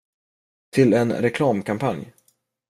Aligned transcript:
Till 0.71 0.93
en 0.93 1.13
reklamkampanj. 1.13 2.13